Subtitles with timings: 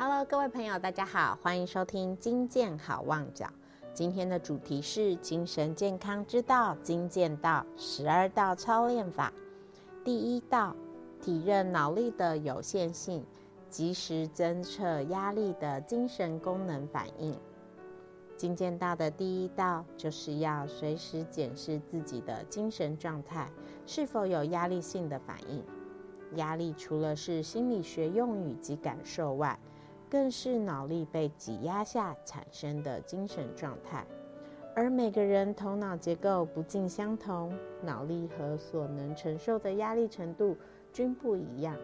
[0.00, 3.50] Hello，各位朋友，大家好，欢迎收听金健好望角。
[3.92, 9.32] 今天的主题是精神健康之道——金健道十二道操练法。
[10.04, 10.76] 第一道，
[11.20, 13.26] 体认脑力的有限性，
[13.68, 17.36] 及时侦测压力的精神功能反应。
[18.36, 23.50] 金健道的第一道，就是要随时检视自己的精神状态
[23.84, 25.60] 是否有压力性的反应。
[26.36, 29.58] 压力除了是心理学用语及感受外，
[30.10, 34.04] 更是脑力被挤压下产生的精神状态。
[34.74, 40.56] 而每个人头脑结构不尽相同，脑力和所能承受的压力程度
[40.92, 41.76] 均不一样。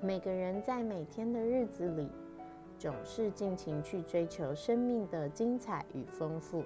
[0.00, 2.10] 每个人在每天的日子里，
[2.78, 6.64] 总是尽情去追求生命的精彩与丰富，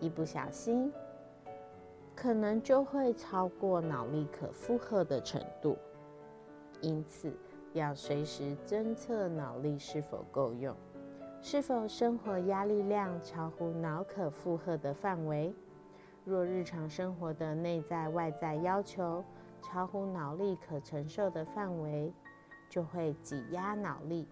[0.00, 0.92] 一不小心。
[2.14, 5.76] 可能就会超过脑力可负荷的程度，
[6.80, 7.32] 因此
[7.76, 10.74] 要随时侦测脑力是否够用，
[11.42, 15.54] 是否生活压力量超乎脑可负荷的范围。
[16.24, 19.22] 若日常生活的内在外在要求
[19.60, 22.10] 超乎脑力可承受的范围，
[22.70, 24.26] 就会挤压脑力，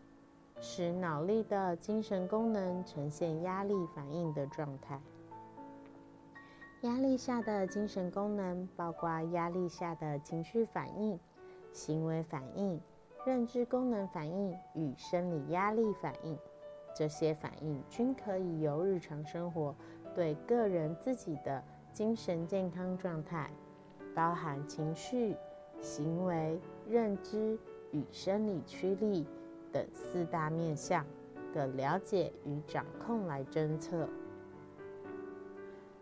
[0.58, 4.98] 使脑力的精神功能呈现压力反应的状态。
[6.80, 11.18] 压力下的精神功能包括压力下的情绪反应、
[11.72, 12.80] 行为反应、
[13.24, 16.38] 认知功能反应与生理压力反应。
[16.94, 19.74] 这些反应均可以由日常生活
[20.14, 23.50] 对个人自己的精神健康状态，
[24.14, 25.34] 包含情绪、
[25.80, 27.58] 行为、认知
[27.92, 29.26] 与生理驱力
[29.72, 31.04] 等四大面向
[31.52, 34.08] 的了解与掌控来侦测。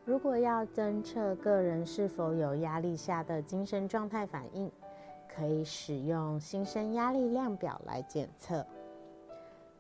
[0.05, 4.71] 如果要侦测个人是否有压力下的精神状态反应，
[5.35, 8.67] 可以使用心生压力量表来检测。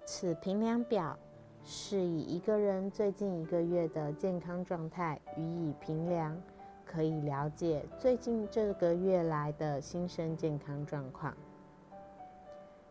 [0.04, 1.18] 此评量表
[1.62, 6.40] 是以一个人最近一个月的健康状态予以评量，
[6.84, 11.36] 可以了解最近这个月来的心身健康状况。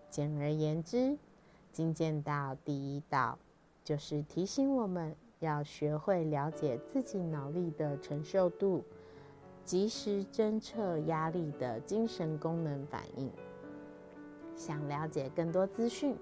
[0.10, 1.18] 简而言之，
[1.72, 3.38] 精进到第一道
[3.84, 5.16] 就是提醒我们。
[5.42, 8.84] 要学会了解自己脑力的承受度，
[9.64, 13.32] 及时侦测压力的精神功能反应。
[14.56, 16.16] 想了解更多资讯，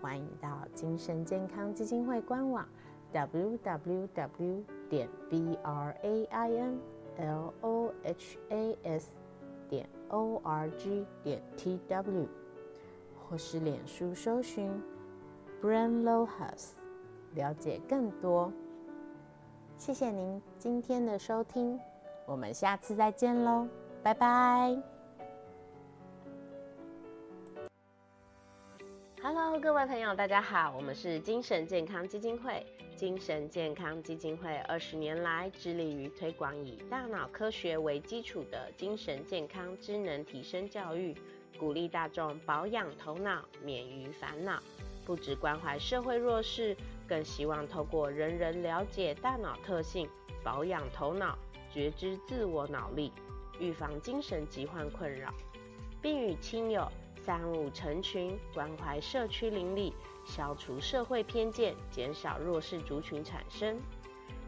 [0.00, 2.66] 欢迎到精神健康基金会官网
[3.12, 6.78] w w w 点 b r a i n
[7.18, 9.10] l o h a s
[9.68, 12.28] 点 o r g 点 t w，
[13.18, 14.70] 或是脸书搜寻
[15.62, 16.70] Brain Lohas。
[17.34, 18.50] 了解更多，
[19.76, 21.78] 谢谢您今天的收听，
[22.26, 23.68] 我们下次再见喽，
[24.02, 24.76] 拜拜。
[29.22, 32.66] Hello，各位朋友，大家好，我们是精神健康基金会。
[32.96, 41.14] 精神健康基金会二十年来致力于推广以大脑科学为基础的精神健康知能提升教育，
[41.58, 44.60] 鼓励大众保养头脑，免于烦恼。
[45.04, 46.76] 不只关怀社会弱势，
[47.06, 50.08] 更希望透过人人了解大脑特性，
[50.42, 51.38] 保养头脑，
[51.76, 53.12] 觉知自我脑力，
[53.58, 55.30] 预防精神疾患困扰，
[56.00, 56.90] 并与亲友
[57.22, 59.92] 三五成群，关怀社区邻里，
[60.24, 63.78] 消除社会偏见，减少弱势族群产生。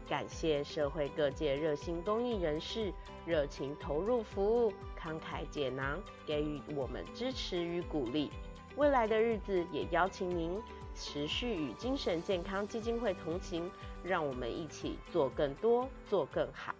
[0.07, 2.91] 感谢社会各界热心公益人士，
[3.27, 8.31] 热情投入服务，慷慨解囊，给予我们支持与鼓励。
[8.75, 10.59] 未来的日子，也邀请您
[10.95, 13.69] 持续与精神健康基金会同行，
[14.03, 16.73] 让我们一起做更多，做更好。